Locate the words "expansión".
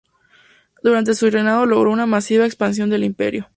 2.47-2.89